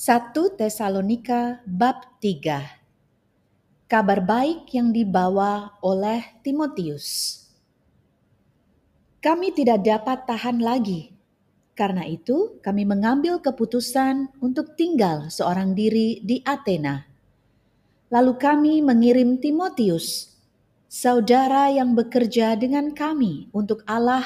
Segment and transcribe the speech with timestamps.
[0.00, 7.36] 1 Tesalonika bab 3 Kabar baik yang dibawa oleh Timotius
[9.20, 11.12] Kami tidak dapat tahan lagi.
[11.76, 17.04] Karena itu, kami mengambil keputusan untuk tinggal seorang diri di Athena.
[18.08, 20.32] Lalu kami mengirim Timotius,
[20.88, 24.24] saudara yang bekerja dengan kami untuk Allah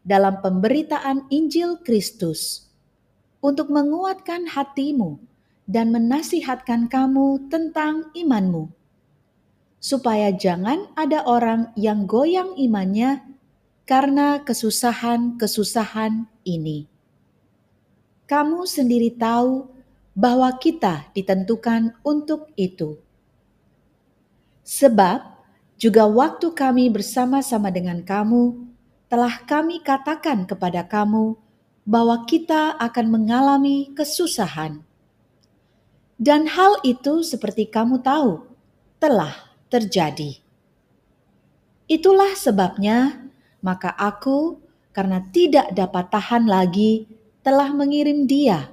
[0.00, 2.69] dalam pemberitaan Injil Kristus
[3.40, 5.20] untuk menguatkan hatimu
[5.64, 8.68] dan menasihatkan kamu tentang imanmu,
[9.80, 13.24] supaya jangan ada orang yang goyang imannya
[13.88, 16.86] karena kesusahan-kesusahan ini.
[18.28, 19.66] Kamu sendiri tahu
[20.14, 23.00] bahwa kita ditentukan untuk itu.
[24.62, 25.18] Sebab
[25.80, 28.70] juga waktu kami bersama-sama dengan kamu,
[29.10, 31.34] telah kami katakan kepada kamu
[31.90, 34.86] bahwa kita akan mengalami kesusahan.
[36.14, 38.46] Dan hal itu seperti kamu tahu,
[39.02, 39.34] telah
[39.66, 40.38] terjadi.
[41.90, 43.26] Itulah sebabnya,
[43.58, 44.62] maka aku
[44.94, 47.10] karena tidak dapat tahan lagi,
[47.42, 48.70] telah mengirim dia,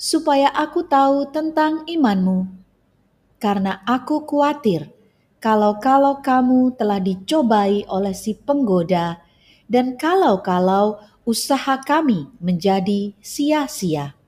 [0.00, 2.48] supaya aku tahu tentang imanmu.
[3.36, 4.88] Karena aku khawatir,
[5.44, 9.20] kalau-kalau kamu telah dicobai oleh si penggoda,
[9.68, 14.18] dan kalau-kalau usaha kami menjadi sia-sia.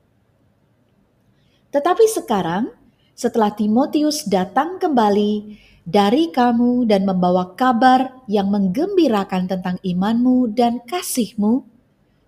[1.74, 2.70] Tetapi sekarang,
[3.18, 11.66] setelah Timotius datang kembali dari kamu dan membawa kabar yang menggembirakan tentang imanmu dan kasihmu,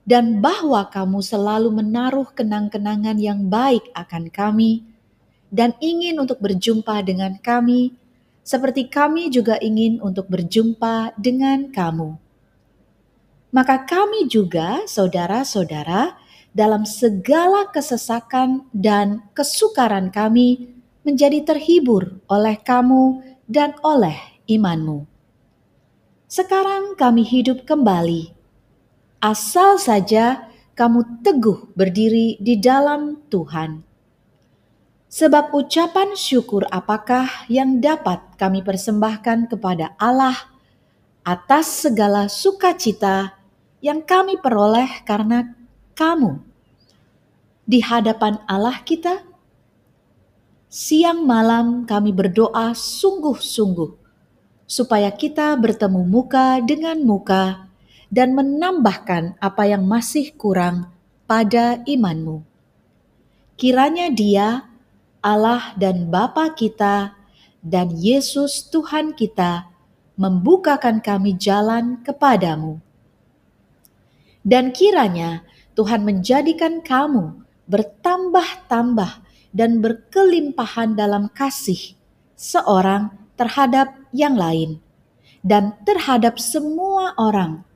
[0.03, 4.83] dan bahwa kamu selalu menaruh kenang-kenangan yang baik akan kami,
[5.55, 7.94] dan ingin untuk berjumpa dengan kami,
[8.42, 12.23] seperti kami juga ingin untuk berjumpa dengan kamu
[13.55, 16.19] maka kami juga, saudara-saudara,
[16.50, 20.74] dalam segala kesesakan dan kesukaran kami,
[21.06, 24.19] menjadi terhibur oleh kamu dan oleh
[24.50, 25.06] imanmu.
[26.26, 28.34] Sekarang kami hidup kembali,
[29.22, 33.86] asal saja kamu teguh berdiri di dalam Tuhan.
[35.15, 40.34] Sebab ucapan syukur apakah yang dapat kami persembahkan kepada Allah
[41.22, 43.34] atas segala sukacita
[43.84, 45.53] yang kami peroleh karena
[45.93, 46.41] kamu
[47.69, 49.21] di hadapan Allah kita.
[50.72, 53.93] Siang malam kami berdoa sungguh-sungguh
[54.65, 57.69] supaya kita bertemu muka dengan muka
[58.09, 60.89] dan menambahkan apa yang masih kurang
[61.28, 62.41] pada imanmu.
[63.61, 64.65] Kiranya Dia,
[65.21, 67.15] Allah dan Bapa kita,
[67.61, 69.69] dan Yesus Tuhan kita
[70.19, 72.84] membukakan kami jalan kepadamu
[74.44, 75.43] dan kiranya
[75.75, 81.97] Tuhan menjadikan kamu bertambah-tambah dan berkelimpahan dalam kasih
[82.37, 84.84] seorang terhadap yang lain
[85.44, 87.69] dan terhadap semua orang,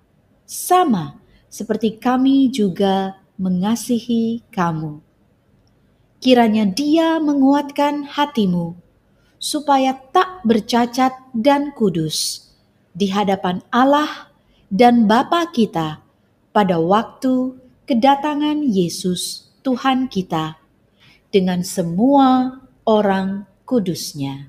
[0.49, 1.21] sama
[1.53, 5.05] seperti kami juga mengasihi kamu.
[6.19, 8.75] Kiranya Dia menguatkan hatimu
[9.39, 12.51] supaya tak bercacat dan kudus
[12.91, 14.33] di hadapan Allah
[14.67, 16.03] dan Bapa kita
[16.51, 20.57] pada waktu kedatangan Yesus Tuhan kita
[21.29, 24.49] dengan semua orang kudusnya.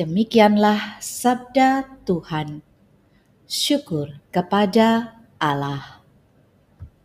[0.00, 2.64] Demikianlah sabda Tuhan.
[3.44, 5.99] Syukur kepada Allah.